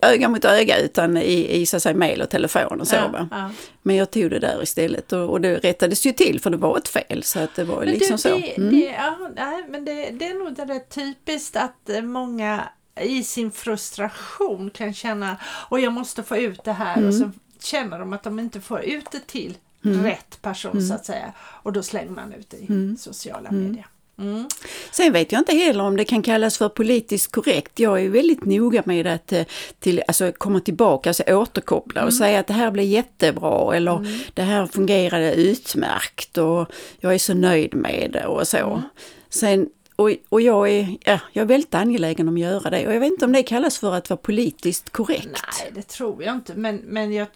öga 0.00 0.28
mot 0.28 0.44
öga 0.44 0.78
utan 0.78 1.16
i, 1.16 1.56
i 1.60 1.66
så 1.66 1.76
att 1.76 1.82
säga, 1.82 1.94
mail 1.96 2.22
och 2.22 2.28
telefon 2.30 2.80
och 2.80 2.88
så. 2.88 2.94
ja, 2.96 3.26
ja. 3.30 3.50
Men 3.82 3.96
jag 3.96 4.10
tog 4.10 4.30
det 4.30 4.38
där 4.38 4.62
istället 4.62 5.12
och, 5.12 5.30
och 5.30 5.40
det 5.40 5.56
rättades 5.58 6.06
ju 6.06 6.12
till 6.12 6.40
för 6.40 6.50
det 6.50 6.56
var 6.56 6.78
ett 6.78 6.88
fel. 6.88 7.22
Så 7.22 7.38
att 7.38 7.54
det 7.54 7.64
var 7.64 7.78
Men 7.78 7.88
liksom 7.88 8.16
du, 8.16 8.18
så. 8.22 8.28
det, 8.28 8.56
Mm. 8.56 8.70
det, 8.80 8.86
ja, 8.86 9.18
nej, 9.36 9.64
men 9.68 9.84
det, 9.84 10.10
det 10.10 10.26
är 10.26 10.34
nog 10.44 10.54
det 10.54 10.64
rätt 10.64 10.90
typiskt 10.94 11.56
att 11.56 11.88
eh, 11.90 12.02
många 12.02 12.62
i 13.00 13.22
sin 13.22 13.50
frustration 13.50 14.70
kan 14.70 14.94
känna 14.94 15.36
och 15.68 15.80
jag 15.80 15.92
måste 15.92 16.22
få 16.22 16.36
ut 16.36 16.64
det 16.64 16.72
här 16.72 17.06
och 17.06 17.14
så 17.14 17.22
Mm. 17.24 17.32
känner 17.62 17.98
de 17.98 18.12
att 18.12 18.22
de 18.22 18.38
inte 18.38 18.60
får 18.60 18.80
ut 18.84 19.10
det 19.12 19.26
till 19.26 19.56
rätt 19.82 20.42
person 20.42 20.72
Mm. 20.72 20.86
så 20.86 20.94
att 20.94 21.06
säga 21.06 21.32
och 21.38 21.72
då 21.72 21.82
slänger 21.82 22.10
man 22.10 22.32
ut 22.32 22.54
i 22.54 22.94
sociala 22.98 23.50
medier. 23.50 23.86
Mm. 24.18 24.48
Sen 24.92 25.12
vet 25.12 25.32
jag 25.32 25.40
inte 25.40 25.54
heller 25.54 25.84
om 25.84 25.96
det 25.96 26.04
kan 26.04 26.22
kallas 26.22 26.58
för 26.58 26.68
politiskt 26.68 27.32
korrekt. 27.32 27.78
Jag 27.78 28.00
är 28.04 28.08
väldigt 28.08 28.44
noga 28.44 28.82
med 28.86 29.06
att 29.06 29.32
eh, 29.32 29.44
till, 29.78 30.02
alltså, 30.08 30.32
komma 30.38 30.60
tillbaka, 30.60 31.10
alltså 31.10 31.22
återkoppla 31.22 32.00
Mm. 32.00 32.06
och 32.08 32.14
säga 32.14 32.40
att 32.40 32.46
det 32.46 32.52
här 32.52 32.70
blev 32.70 32.86
jättebra 32.86 33.76
eller 33.76 34.06
det 34.34 34.42
här 34.42 34.66
fungerade 34.66 35.34
utmärkt 35.34 36.38
och 36.38 36.66
jag 37.00 37.14
är 37.14 37.18
så 37.18 37.34
nöjd 37.34 37.74
med 37.74 38.10
det 38.12 38.26
och 38.26 38.48
så. 38.48 38.56
Mm. 38.58 38.80
Sen, 39.28 39.68
och, 39.96 40.10
och 40.28 40.40
jag, 40.40 40.70
är, 40.70 40.96
ja, 41.04 41.18
jag 41.32 41.42
är 41.42 41.46
väldigt 41.46 41.74
angelägen 41.74 42.28
om 42.28 42.34
att 42.34 42.40
göra 42.40 42.70
det 42.70 42.86
och 42.86 42.94
jag 42.94 43.00
vet 43.00 43.12
inte 43.12 43.24
om 43.24 43.32
det 43.32 43.42
kallas 43.42 43.78
för 43.78 43.94
att 43.94 44.10
vara 44.10 44.18
politiskt 44.18 44.90
korrekt. 44.90 45.28
Nej, 45.62 45.72
det 45.74 45.82
tror 45.82 46.22
jag 46.22 46.34
inte. 46.34 46.54
Men, 46.54 46.76
men 46.76 47.12
jag, 47.12 47.26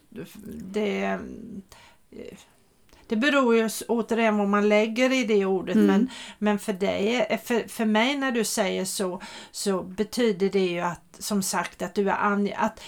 det, 0.72 1.18
det 3.08 3.16
beror 3.16 3.56
ju 3.56 3.70
återigen 3.88 4.38
vad 4.38 4.48
man 4.48 4.68
lägger 4.68 5.12
i 5.12 5.24
det 5.24 5.44
ordet. 5.44 5.74
Mm. 5.74 5.86
Men, 5.86 6.10
men 6.38 6.58
för, 6.58 6.72
dig, 6.72 7.40
för, 7.44 7.68
för 7.68 7.84
mig 7.84 8.16
när 8.16 8.32
du 8.32 8.44
säger 8.44 8.84
så, 8.84 9.20
så 9.50 9.82
betyder 9.82 10.50
det 10.50 10.66
ju 10.66 10.80
att 10.80 11.16
som 11.18 11.42
sagt 11.42 11.82
att 11.82 11.94
du 11.94 12.10
är 12.10 12.16
ange, 12.16 12.54
att 12.56 12.80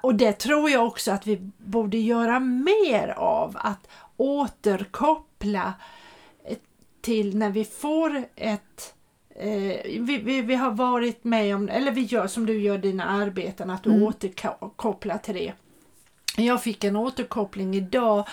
och 0.00 0.14
det 0.14 0.32
tror 0.32 0.70
jag 0.70 0.86
också 0.86 1.12
att 1.12 1.26
vi 1.26 1.50
borde 1.58 1.98
göra 1.98 2.40
mer 2.40 3.08
av. 3.08 3.56
Att 3.58 3.88
återkoppla 4.16 5.74
eh, 6.44 6.56
till 7.00 7.36
när 7.36 7.50
vi 7.50 7.64
får 7.64 8.24
ett 8.36 8.94
eh, 9.36 9.82
vi, 9.84 10.20
vi, 10.24 10.42
vi 10.42 10.54
har 10.54 10.70
varit 10.70 11.24
med 11.24 11.56
om, 11.56 11.68
eller 11.68 11.92
vi 11.92 12.02
gör 12.02 12.26
som 12.26 12.46
du 12.46 12.60
gör 12.60 12.78
dina 12.78 13.04
arbeten, 13.04 13.70
att 13.70 13.82
du 13.82 13.90
Mm. 13.90 14.02
återkopplar 14.02 15.18
till 15.18 15.34
det. 15.34 15.52
Jag 16.36 16.62
fick 16.62 16.84
en 16.84 16.96
återkoppling 16.96 17.74
idag 17.74 18.26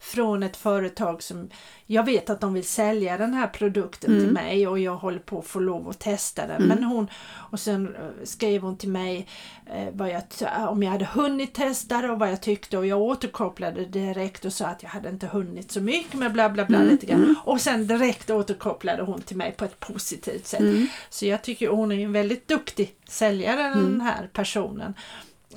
från 0.00 0.42
ett 0.42 0.56
företag 0.56 1.22
som 1.22 1.48
jag 1.86 2.04
vet 2.04 2.30
att 2.30 2.40
de 2.40 2.54
vill 2.54 2.64
sälja 2.66 3.16
den 3.18 3.34
här 3.34 3.46
produkten 3.46 4.10
till 4.10 4.22
Mm. 4.28 4.34
mig 4.34 4.66
och 4.68 4.78
jag 4.78 4.96
håller 4.96 5.18
på 5.18 5.38
att 5.38 5.46
få 5.46 5.60
lov 5.60 5.88
att 5.88 5.98
testa 5.98 6.46
den. 6.46 6.62
Men 6.62 6.84
hon, 6.84 7.06
och 7.50 7.60
sen 7.60 7.94
eh, 7.94 8.24
skrev 8.24 8.62
hon 8.62 8.76
till 8.76 8.88
mig 8.88 9.26
eh, 9.66 10.08
jag, 10.08 10.28
t- 10.28 10.46
om 10.68 10.82
jag 10.82 10.90
hade 10.90 11.04
hunnit 11.04 11.54
testa 11.54 12.02
det 12.02 12.10
och 12.10 12.18
vad 12.18 12.30
jag 12.30 12.40
tyckte 12.40 12.78
och 12.78 12.86
jag 12.86 13.00
återkopplade 13.00 13.84
direkt 13.84 14.44
och 14.44 14.52
sa 14.52 14.66
att 14.66 14.82
jag 14.82 14.90
hade 14.90 15.08
inte 15.08 15.26
hunnit 15.26 15.72
så 15.72 15.80
mycket 15.80 16.14
med 16.14 16.32
bla 16.32 16.48
bla 16.50 16.64
bla 16.64 16.78
lite 16.82 17.06
grann. 17.06 17.34
Och 17.44 17.60
sen 17.60 17.86
direkt 17.86 18.30
återkopplade 18.30 19.02
hon 19.02 19.22
till 19.22 19.36
mig 19.36 19.52
på 19.52 19.64
ett 19.64 19.80
positivt 19.80 20.46
sätt. 20.46 20.60
Mm. 20.60 20.86
Så 21.10 21.26
jag 21.26 21.42
tycker 21.42 21.68
hon 21.68 21.92
är 21.92 21.98
en 22.04 22.12
väldigt 22.12 22.48
duktig 22.48 22.94
säljare 23.08 23.62
den 23.74 24.00
här 24.00 24.28
personen. 24.32 24.94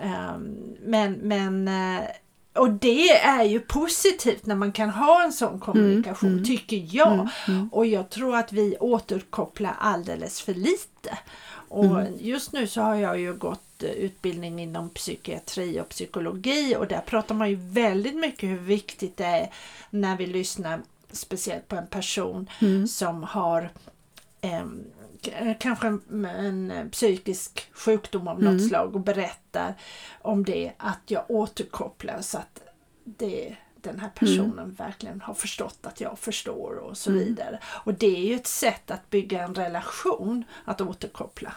Ehm, 0.02 0.58
men, 0.86 1.14
men 1.14 1.68
eh, 1.68 2.06
och 2.54 2.70
det 2.72 3.10
är 3.12 3.44
ju 3.44 3.60
positivt 3.60 4.46
när 4.46 4.56
man 4.56 4.72
kan 4.72 4.90
ha 4.90 5.24
en 5.24 5.34
sån 5.34 5.60
kommunikation 5.60 6.46
tycker 6.46 6.86
jag. 6.96 7.30
Och 7.72 7.86
jag 7.86 8.10
tror 8.10 8.36
att 8.36 8.54
vi 8.54 8.78
återkopplar 8.80 9.76
alldeles 9.80 10.42
för 10.42 10.54
lite. 10.54 11.18
Och 11.72 12.02
just 12.20 12.54
nu 12.54 12.68
så 12.68 12.82
har 12.82 12.96
jag 12.96 13.20
ju 13.20 13.34
gått 13.34 13.84
eh, 13.84 13.90
utbildning 13.90 14.60
inom 14.60 14.90
psykiatri 14.90 15.80
och 15.82 15.90
psykologi. 15.90 16.76
Och 16.76 16.88
där 16.88 17.02
pratar 17.06 17.36
man 17.36 17.50
ju 17.50 17.56
väldigt 17.62 18.16
mycket 18.16 18.50
hur 18.50 18.58
viktigt 18.58 19.18
det 19.18 19.26
är 19.26 19.50
när 19.90 20.18
vi 20.18 20.26
lyssnar 20.28 20.82
speciellt 21.12 21.68
på 21.68 21.76
en 21.76 21.88
person 21.88 22.50
som 22.88 23.24
har 23.24 23.70
k- 24.42 24.60
kanske 25.60 25.88
en, 25.88 26.26
en 26.26 26.72
eh, 26.72 26.86
psykisk 26.86 27.68
sjukdom 27.72 28.28
av 28.28 28.44
något 28.44 28.68
slag 28.68 28.96
och 28.96 29.02
berättar 29.02 29.74
om 30.22 30.44
det, 30.44 30.72
att 30.78 31.02
jag 31.08 31.24
återkopplar 31.28 32.22
så 32.22 32.38
att 32.38 32.62
det, 33.04 33.56
den 33.82 34.00
här 34.00 34.10
personen 34.10 34.72
verkligen 34.72 35.22
har 35.22 35.34
förstått 35.34 35.80
att 35.82 36.02
jag 36.02 36.20
förstår 36.20 36.78
och 36.78 36.98
så 36.98 37.12
vidare. 37.12 37.60
Och 37.64 37.94
det 37.94 38.18
är 38.18 38.26
ju 38.26 38.36
ett 38.36 38.48
sätt 38.48 38.92
att 38.92 39.10
bygga 39.10 39.44
en 39.44 39.56
relation, 39.56 40.44
att 40.66 40.82
återkoppla. 40.82 41.54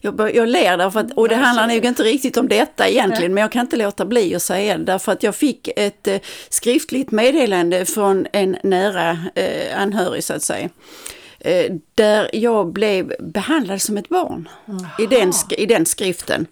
Jag, 0.00 0.34
jag 0.34 0.48
ler 0.48 0.76
därför 0.76 1.00
att, 1.00 1.12
och 1.12 1.28
det 1.28 1.34
handlar 1.34 1.66
nog 1.66 1.84
inte 1.84 2.02
riktigt 2.02 2.36
om 2.36 2.48
detta 2.48 2.88
egentligen, 2.88 3.34
men 3.34 3.40
jag 3.40 3.52
kan 3.52 3.60
inte 3.60 3.76
låta 3.76 4.04
bli 4.04 4.34
att 4.34 4.42
säga 4.42 4.78
det 4.78 4.84
därför 4.84 5.12
att 5.12 5.22
jag 5.22 5.34
fick 5.34 5.68
ett 5.76 6.08
eh, 6.08 6.20
skriftligt 6.48 7.10
meddelande 7.10 7.84
från 7.84 8.26
en 8.32 8.56
nära 8.62 9.18
eh, 9.34 9.80
anhörig 9.80 10.24
så 10.24 10.34
att 10.34 10.42
säga. 10.42 10.68
Eh, 11.46 11.72
där 11.94 12.30
jag 12.32 12.72
blev 12.72 13.14
behandlad 13.18 13.82
som 13.82 13.96
ett 13.96 14.08
barn 14.08 14.48
i 14.98 15.06
den, 15.06 15.32
i 15.50 15.66
den 15.66 15.86
skriften. 15.86 16.46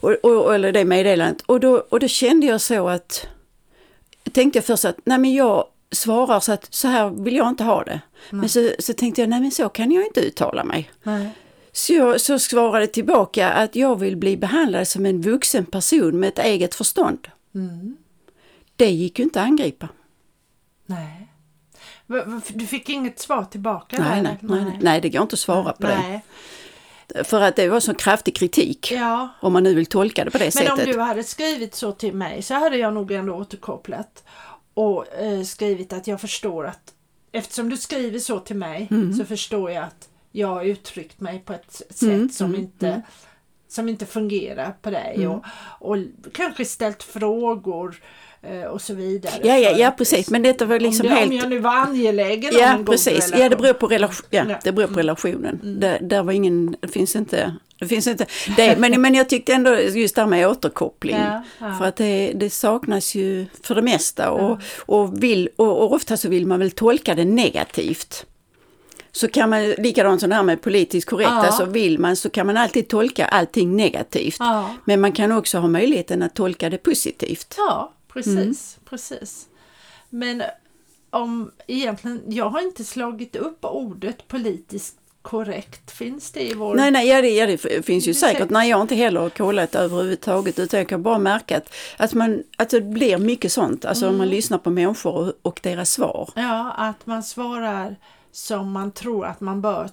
Och, 0.00 0.10
och, 0.10 0.54
eller 0.54 0.72
det 0.72 0.84
meddelandet. 0.84 1.42
Och 1.46 1.60
då, 1.60 1.76
och 1.88 2.00
då 2.00 2.08
kände 2.08 2.46
jag 2.46 2.60
så 2.60 2.88
att, 2.88 3.26
tänkte 4.32 4.56
jag 4.56 4.64
först 4.64 4.84
att 4.84 4.96
nej 5.04 5.18
men 5.18 5.34
jag 5.34 5.64
svarar 5.90 6.40
så 6.40 6.52
att 6.52 6.74
så 6.74 6.88
här 6.88 7.10
vill 7.10 7.36
jag 7.36 7.48
inte 7.48 7.64
ha 7.64 7.84
det. 7.84 8.00
Men 8.30 8.48
så, 8.48 8.70
så 8.78 8.92
tänkte 8.92 9.20
jag 9.20 9.30
nej 9.30 9.40
men 9.40 9.50
så 9.50 9.68
kan 9.68 9.90
jag 9.92 10.06
inte 10.06 10.20
uttala 10.20 10.64
mig. 10.64 10.90
Nej. 11.02 11.30
Så 11.72 11.92
jag 11.92 12.20
så 12.20 12.38
svarade 12.38 12.86
tillbaka 12.86 13.50
att 13.50 13.76
jag 13.76 14.00
vill 14.00 14.16
bli 14.16 14.36
behandlad 14.36 14.88
som 14.88 15.06
en 15.06 15.20
vuxen 15.20 15.66
person 15.66 16.20
med 16.20 16.28
ett 16.28 16.38
eget 16.38 16.74
förstånd. 16.74 17.28
Mm. 17.54 17.96
Det 18.76 18.90
gick 18.90 19.18
ju 19.18 19.24
inte 19.24 19.40
att 19.40 19.46
angripa. 19.46 19.88
Nej. 20.86 21.31
Du 22.48 22.66
fick 22.66 22.88
inget 22.88 23.18
svar 23.18 23.44
tillbaka? 23.44 23.96
Nej, 23.98 24.22
nej, 24.22 24.38
nej, 24.40 24.64
nej, 24.64 24.78
nej, 24.80 25.00
det 25.00 25.08
går 25.08 25.22
inte 25.22 25.34
att 25.34 25.38
svara 25.38 25.72
på 25.72 25.86
Nej. 25.86 26.22
det. 27.08 27.24
För 27.24 27.40
att 27.40 27.56
det 27.56 27.68
var 27.68 27.80
så 27.80 27.94
kraftig 27.94 28.36
kritik. 28.36 28.92
Ja. 28.92 29.28
Om 29.40 29.52
man 29.52 29.62
nu 29.62 29.74
vill 29.74 29.86
tolka 29.86 30.24
det 30.24 30.30
på 30.30 30.38
det 30.38 30.54
Men 30.54 30.70
om 30.70 30.76
sättet. 30.78 30.94
du 30.94 31.00
hade 31.00 31.24
skrivit 31.24 31.74
så 31.74 31.92
till 31.92 32.14
mig 32.14 32.42
så 32.42 32.54
hade 32.54 32.76
jag 32.76 32.94
nog 32.94 33.10
ändå 33.12 33.34
återkopplat 33.34 34.24
och 34.74 35.14
eh, 35.14 35.42
skrivit 35.42 35.92
att 35.92 36.06
jag 36.06 36.20
förstår 36.20 36.66
att 36.66 36.92
eftersom 37.32 37.68
du 37.68 37.76
skriver 37.76 38.18
så 38.18 38.38
till 38.40 38.56
mig 38.56 38.88
Mm. 38.90 39.12
så 39.14 39.24
förstår 39.24 39.70
jag 39.70 39.84
att 39.84 40.08
jag 40.32 40.48
har 40.48 40.62
uttryckt 40.64 41.20
mig 41.20 41.38
på 41.44 41.52
ett 41.52 41.72
sätt 41.72 42.02
Mm, 42.02 42.28
som, 42.28 42.46
mm, 42.46 42.60
inte, 42.60 42.88
mm. 42.88 43.02
som 43.68 43.88
inte 43.88 44.06
fungerar 44.06 44.74
på 44.82 44.90
dig 44.90 45.26
och, 45.28 45.44
och 45.78 45.96
kanske 46.34 46.64
ställt 46.64 47.02
frågor 47.02 47.96
och 48.72 48.80
så 48.82 48.94
vidare. 48.94 49.32
Ja, 49.42 49.58
ja, 49.58 49.70
ja 49.70 49.90
precis. 49.90 50.30
Men 50.30 50.42
detta 50.42 50.64
var 50.64 50.80
liksom 50.80 51.06
om, 51.06 51.12
det, 51.14 51.18
helt... 51.20 51.30
om 51.32 51.36
jag 51.36 51.48
nu 51.48 51.58
var 51.58 51.76
angelägen 51.76 52.54
om 52.54 52.60
Ja, 52.60 52.68
en 52.72 52.76
god 52.76 52.86
precis. 52.86 53.08
relation. 53.12 53.40
Ja, 53.40 53.48
det 53.48 53.56
beror 53.56 53.72
på, 53.72 53.86
relation, 53.86 54.26
ja. 54.30 54.40
Mm. 54.40 54.56
det 54.64 54.72
beror 54.72 54.86
på 54.88 54.98
relationen. 54.98 55.60
Det, 55.80 55.98
där 56.00 56.22
var 56.22 56.32
ingen, 56.32 56.76
det 56.80 56.88
finns 56.88 57.16
inte, 57.16 57.56
det 57.78 57.86
finns 57.86 58.06
inte 58.06 58.26
det, 58.56 58.76
men, 58.78 59.00
men 59.00 59.14
jag 59.14 59.28
tyckte 59.28 59.52
ändå 59.52 59.78
just 59.78 60.14
det 60.14 60.20
här 60.20 60.28
med 60.28 60.48
återkoppling. 60.48 61.16
Ja, 61.16 61.42
ja. 61.58 61.74
För 61.78 61.84
att 61.84 61.96
det, 61.96 62.32
det 62.34 62.50
saknas 62.50 63.14
ju 63.14 63.46
för 63.62 63.74
det 63.74 63.82
mesta 63.82 64.30
och, 64.30 64.58
och, 64.78 65.22
vill, 65.22 65.48
och, 65.56 65.82
och 65.82 65.92
ofta 65.92 66.16
så 66.16 66.28
vill 66.28 66.46
man 66.46 66.58
väl 66.58 66.70
tolka 66.70 67.14
det 67.14 67.24
negativt. 67.24 68.26
Så 69.14 69.28
kan 69.28 69.50
man, 69.50 69.70
likadant 69.70 70.20
som 70.20 70.30
det 70.30 70.36
här 70.36 70.42
med 70.42 70.62
politiskt 70.62 71.08
korrekt, 71.08 71.30
Ja. 71.30 71.46
alltså 71.46 71.64
vill 71.64 71.98
man 71.98 72.16
så 72.16 72.30
kan 72.30 72.46
man 72.46 72.56
alltid 72.56 72.88
tolka 72.88 73.26
allting 73.26 73.76
negativt. 73.76 74.36
Ja. 74.38 74.74
Men 74.84 75.00
man 75.00 75.12
kan 75.12 75.32
också 75.32 75.58
ha 75.58 75.68
möjligheten 75.68 76.22
att 76.22 76.34
tolka 76.34 76.70
det 76.70 76.78
positivt. 76.78 77.54
Ja, 77.56 77.92
precis. 78.12 78.34
Mm. 78.34 78.84
precis. 78.84 79.48
Men 80.10 80.42
om 81.10 81.50
egentligen, 81.66 82.22
jag 82.26 82.48
har 82.50 82.60
inte 82.60 82.84
slagit 82.84 83.36
upp 83.36 83.64
ordet 83.64 84.28
politiskt 84.28 84.96
korrekt. 85.22 85.90
Finns 85.90 86.30
det 86.32 86.50
i 86.50 86.54
vår... 86.54 86.74
Nej, 86.74 86.90
nej, 86.90 87.08
ja 87.08 87.22
det, 87.22 87.28
ja, 87.28 87.46
det 87.46 87.58
finns 87.58 88.08
ju 88.08 88.10
Det 88.12 88.18
säkert. 88.18 88.36
säkert. 88.36 88.50
Nej, 88.50 88.70
jag 88.70 88.76
har 88.76 88.82
inte 88.82 88.94
heller 88.94 89.30
kollat 89.30 89.74
överhuvudtaget 89.74 90.58
utan 90.58 90.78
jag 90.78 90.88
kan 90.88 91.02
bara 91.02 91.18
märka 91.18 91.56
att, 91.56 91.74
att, 91.96 92.14
man, 92.14 92.42
att 92.56 92.70
det 92.70 92.80
blir 92.80 93.18
mycket 93.18 93.52
sånt. 93.52 93.84
Alltså 93.84 94.08
om 94.08 94.18
man 94.18 94.28
lyssnar 94.28 94.58
på 94.58 94.70
människor 94.70 95.14
och, 95.14 95.32
och 95.42 95.60
deras 95.62 95.90
svar. 95.90 96.30
Ja, 96.34 96.72
att 96.76 97.06
man 97.06 97.22
svarar 97.22 97.96
som 98.32 98.72
man 98.72 98.92
tror 98.92 99.26
att 99.26 99.40
man 99.40 99.60
bör. 99.60 99.90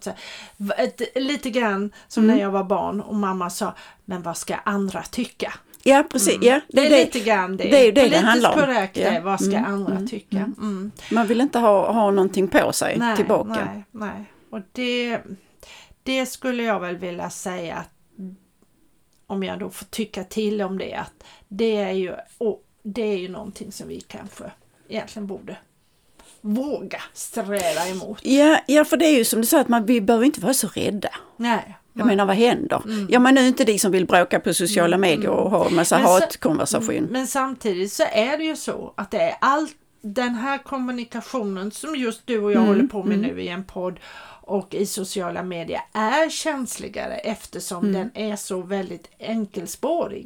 Ett, 0.78 1.02
lite 1.16 1.50
grann 1.50 1.92
som 2.08 2.28
när 2.28 2.40
jag 2.40 2.52
var 2.52 2.64
barn 2.64 3.02
och 3.02 3.16
mamma 3.16 3.50
sa, 3.50 3.74
men 4.06 4.22
vad 4.22 4.38
ska 4.38 4.56
andra 4.56 5.04
tycka? 5.04 5.54
Ja, 5.84 6.04
precis. 6.12 6.38
Ja, 6.42 6.60
Det 6.68 6.86
är 6.86 6.90
lite 7.06 7.20
grann 7.20 7.58
det. 7.58 7.64
det 7.64 7.80
är 7.80 7.86
ju 7.86 7.92
det 7.92 8.02
det 8.02 8.02
Politiskt 8.02 8.24
handlar 8.26 8.50
om. 8.54 8.60
korrekt 8.60 8.98
Ja. 8.98 9.08
är, 9.08 9.22
vad 9.22 9.42
ska 9.42 9.52
Mm, 9.58 9.66
andra 9.74 9.92
mm, 9.96 10.08
tycka? 10.08 10.38
Mm. 10.38 10.92
Man 11.12 11.28
vill 11.28 11.42
inte 11.42 11.60
ha, 11.60 11.92
ha 11.92 12.12
någonting 12.12 12.48
på 12.48 12.74
sig 12.74 12.98
Nej, 13.00 13.16
tillbaka. 13.16 13.50
nej, 13.74 13.84
nej. 13.92 14.26
Och 14.50 14.60
det, 14.72 15.20
det 16.04 16.26
skulle 16.26 16.64
jag 16.64 16.80
väl 16.80 16.98
vilja 16.98 17.30
säga 17.30 17.76
att 17.76 17.90
om 19.28 19.44
jag 19.44 19.60
då 19.60 19.70
får 19.70 19.86
tycka 19.86 20.24
till 20.24 20.62
om 20.62 20.78
det 20.78 20.94
att 20.94 21.24
det 21.48 21.76
är 21.78 21.92
ju, 21.92 22.14
och 22.38 22.64
det 22.84 23.02
är 23.02 23.18
ju 23.18 23.28
någonting 23.30 23.72
som 23.72 23.88
vi 23.88 24.02
kanske 24.02 24.44
egentligen 24.90 25.28
borde 25.28 25.58
våga 26.42 27.02
sträva 27.14 27.88
emot. 27.90 28.20
Ja, 28.26 28.60
ja, 28.68 28.86
för 28.86 28.98
det 28.98 29.06
är 29.06 29.18
ju 29.18 29.26
som 29.26 29.42
du 29.42 29.48
sa 29.48 29.60
att 29.62 29.68
man, 29.68 29.86
vi 29.86 30.02
behöver 30.02 30.26
inte 30.26 30.42
vara 30.42 30.54
så 30.54 30.68
rädda. 30.68 31.10
Nej. 31.38 31.76
Jag 32.00 32.08
menar 32.08 32.25
vad 32.25 32.36
händer? 32.36 32.82
Ja 33.10 33.20
men 33.20 33.36
nu 33.36 33.41
är 33.41 33.48
inte 33.48 33.63
de 33.63 33.79
som 33.79 33.91
vill 33.91 34.06
bråka 34.06 34.39
på 34.39 34.53
sociala 34.53 34.98
medier 34.98 35.29
och 35.29 35.51
ha 35.51 35.70
massa 35.70 35.98
Men 35.98 36.08
hatkonversation. 36.08 37.08
Men 37.12 37.27
samtidigt 37.27 37.94
så 37.94 38.03
är 38.12 38.38
det 38.38 38.44
ju 38.44 38.56
så 38.56 38.94
att 38.98 39.12
det 39.12 39.22
är 39.22 39.36
allt 39.41 39.75
den 40.01 40.36
här 40.36 40.58
kommunikationen 40.58 41.72
som 41.72 41.96
just 41.96 42.22
du 42.25 42.39
och 42.39 42.51
jag 42.51 42.62
håller 42.62 42.88
på 42.88 43.03
med 43.03 43.20
nu 43.20 43.41
i 43.41 43.48
en 43.48 43.63
podd 43.63 44.00
och 44.41 44.74
i 44.74 44.86
sociala 44.86 45.44
medier 45.44 45.82
är 45.94 46.29
känsligare 46.29 47.13
eftersom 47.15 47.94
den 47.94 48.12
är 48.13 48.36
så 48.36 48.62
väldigt 48.62 49.10
enkelspårig. 49.20 50.25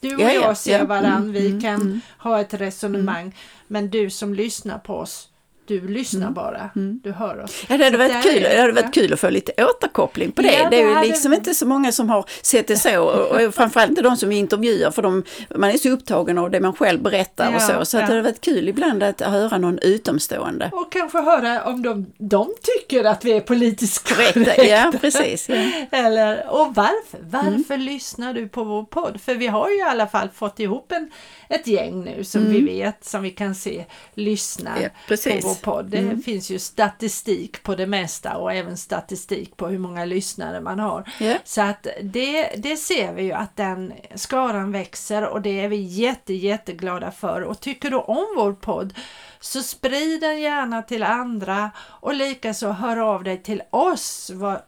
Du 0.00 0.14
och 0.14 0.20
Ja, 0.20 0.32
ja, 0.32 0.40
jag 0.40 0.56
ser 0.56 0.78
ja. 0.78 0.84
varann, 0.84 1.32
vi 1.32 1.60
kan 1.60 2.00
ha 2.18 2.40
ett 2.40 2.54
resonemang 2.54 3.36
men 3.66 3.90
du 3.90 4.10
som 4.10 4.34
lyssnar 4.34 4.78
på 4.78 4.94
oss 4.94 5.28
du 5.68 5.88
lyssnar 5.88 6.30
bara, 6.30 6.70
du 6.74 7.12
hör 7.12 7.42
oss. 7.42 7.64
Ja, 7.68 7.76
det 7.76 7.84
hade 7.84 7.96
Så 7.96 8.14
varit, 8.14 8.22
kul, 8.22 8.44
är 8.44 8.54
det 8.54 8.60
hade 8.60 8.72
varit 8.72 8.94
kul 8.94 9.12
att 9.12 9.20
få 9.20 9.30
lite 9.30 9.52
återkoppling 9.64 10.32
på 10.32 10.42
det. 10.42 10.52
Ja, 10.62 10.70
det 10.70 10.80
är 10.82 11.02
ju 11.04 11.08
liksom 11.10 11.32
inte 11.34 11.54
så 11.54 11.66
många 11.66 11.92
som 11.92 12.10
har 12.10 12.24
sett 12.42 12.66
det 12.68 12.76
så 12.76 13.02
och, 13.02 13.40
och 13.46 13.54
framförallt 13.54 13.90
inte 13.90 14.02
de 14.02 14.16
som 14.16 14.32
intervjuar 14.32 14.90
för 14.90 15.02
de, 15.02 15.24
man 15.56 15.70
är 15.70 15.76
så 15.78 15.88
upptagen 15.88 16.38
av 16.38 16.50
det 16.50 16.60
man 16.60 16.72
själv 16.74 17.02
berättar 17.02 17.48
och 17.48 17.54
Ja, 17.54 17.60
så. 17.60 17.84
Så 17.84 17.96
att 17.96 18.00
ja. 18.02 18.06
det 18.06 18.06
hade 18.06 18.22
varit 18.22 18.40
kul 18.40 18.68
ibland 18.68 19.02
att 19.02 19.20
höra 19.20 19.58
någon 19.58 19.78
utomstående. 19.78 20.70
Och 20.72 20.92
kanske 20.92 21.18
höra 21.20 21.64
om 21.64 21.82
de, 21.82 22.06
de 22.18 22.54
tycker 22.62 23.04
att 23.04 23.24
vi 23.24 23.32
är 23.32 23.40
politiskt 23.40 24.08
Korrekt, 24.08 24.34
korrekta. 24.34 24.64
ja 24.64 24.92
precis. 25.00 25.48
Eller, 25.90 26.48
och 26.50 26.74
varför? 26.74 27.18
Varför 27.30 27.74
Mm. 27.74 27.80
lyssnar 27.86 28.34
du 28.34 28.48
på 28.48 28.64
vår 28.64 28.84
podd? 28.84 29.20
För 29.20 29.34
vi 29.34 29.46
har 29.46 29.68
ju 29.70 29.76
i 29.78 29.82
alla 29.82 30.06
fall 30.06 30.28
fått 30.34 30.60
ihop 30.60 30.92
en, 30.92 31.10
ett 31.48 31.66
gäng 31.66 32.04
nu 32.04 32.24
som 32.24 32.52
vi 32.52 32.60
vet, 32.60 33.04
som 33.04 33.22
vi 33.22 33.30
kan 33.30 33.54
se 33.54 33.84
lyssnar 34.14 34.76
Mm. 34.76 34.90
På. 35.08 35.14
Mm. 35.28 35.40
vår 35.42 35.54
podd. 35.62 35.86
Det 35.86 36.24
finns 36.24 36.50
ju 36.50 36.58
statistik 36.58 37.62
på 37.62 37.74
det 37.74 37.86
mesta 37.86 38.36
och 38.36 38.52
även 38.52 38.76
statistik 38.76 39.56
på 39.56 39.68
hur 39.68 39.78
många 39.78 40.04
lyssnare 40.04 40.60
man 40.60 40.78
har. 40.78 41.12
Ja. 41.20 41.34
Så 41.44 41.62
att 41.62 41.86
det, 42.02 42.50
det 42.56 42.76
ser 42.76 43.12
vi 43.12 43.22
ju 43.22 43.32
att 43.32 43.56
den 43.56 43.92
skaran 44.14 44.72
växer 44.72 45.26
och 45.28 45.42
det 45.42 45.60
är 45.60 45.68
vi 45.68 45.76
jätte, 45.76 46.34
jätteglada 46.34 47.10
för. 47.10 47.40
Och 47.42 47.60
tycker 47.60 47.90
du 47.90 47.96
om 47.96 48.26
vår 48.36 48.52
podd 48.52 48.94
så 49.40 49.62
sprid 49.62 50.20
den 50.20 50.40
gärna 50.40 50.82
till 50.82 51.02
andra 51.02 51.70
och 51.78 52.14
likaså 52.14 52.68
hör 52.68 52.96
av 52.96 53.24
dig 53.24 53.42
till 53.42 53.62
oss 53.70 54.30
vad 54.34 54.62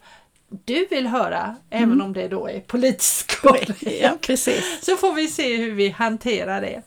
du 0.65 0.87
vill 0.91 1.07
höra, 1.07 1.57
även 1.71 2.01
om 2.01 2.13
det 2.13 2.29
då 2.29 2.47
är 2.49 2.61
politiskt 2.61 3.41
korrekt. 3.41 3.83
Mm. 3.83 3.95
ja, 4.03 4.11
precis. 4.21 4.65
Så 4.83 4.97
får 4.97 5.13
vi 5.13 5.29
se 5.29 5.57
hur 5.57 5.73
vi 5.75 5.89
hanterar 5.89 6.61
det. 6.61 6.83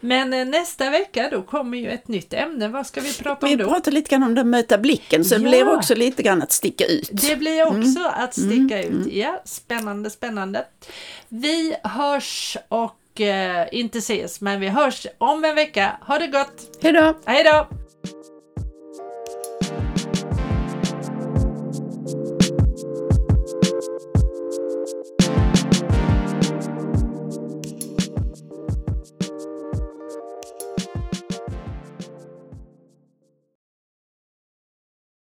Men 0.00 0.32
eh, 0.32 0.44
nästa 0.46 0.90
vecka 0.90 1.28
då 1.30 1.42
kommer 1.42 1.78
ju 1.78 1.90
ett 1.90 2.08
nytt 2.08 2.32
ämne. 2.34 2.68
Vad 2.68 2.86
ska 2.86 3.00
vi 3.00 3.12
prata 3.12 3.46
om 3.46 3.50
Vi 3.50 3.56
då? 3.56 3.68
pratar 3.68 3.92
lite 3.92 4.10
grann 4.10 4.22
om 4.22 4.34
det 4.34 4.44
möta 4.44 4.78
blicken 4.78 5.24
så 5.24 5.34
det 5.34 5.42
Ja. 5.42 5.48
blir 5.50 5.76
också 5.76 5.94
lite 5.94 6.22
grann 6.22 6.42
att 6.42 6.52
sticka 6.52 6.84
ut. 6.86 7.08
Det 7.12 7.36
blir 7.36 7.66
också 7.66 8.00
att 8.14 8.34
sticka 8.34 8.82
ut. 8.82 9.12
Ja, 9.12 9.42
spännande, 9.44 10.10
spännande. 10.10 10.64
Vi 11.28 11.76
hörs 11.84 12.56
och 12.68 13.20
eh, 13.20 13.66
inte 13.72 13.98
ses, 13.98 14.40
men 14.40 14.60
vi 14.60 14.68
hörs 14.68 15.06
om 15.18 15.44
en 15.44 15.54
vecka. 15.54 15.96
Ha 16.06 16.18
det 16.18 16.26
gott! 16.26 16.78
Hej 16.82 16.92
då! 16.92 17.14
Hej 17.24 17.44
då! 17.44 17.66